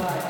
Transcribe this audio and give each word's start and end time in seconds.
blood. 0.00 0.29